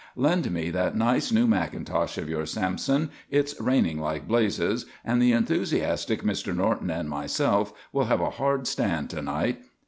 "Lend 0.15 0.51
me 0.51 0.71
that 0.71 0.95
nice, 0.97 1.31
new 1.31 1.45
mackintosh 1.45 2.17
of 2.17 2.27
yours, 2.27 2.53
Sampson. 2.53 3.11
It's 3.29 3.53
raining 3.61 3.99
like 3.99 4.27
blazes 4.27 4.87
and 5.05 5.21
the 5.21 5.31
enthusiastic 5.31 6.23
Mr. 6.23 6.55
Norton 6.55 6.89
and 6.89 7.07
myself 7.07 7.71
will 7.93 8.05
have 8.05 8.19
a 8.21 8.31
hard 8.31 8.65
stand 8.65 9.11
to 9.11 9.21
night. 9.21 9.61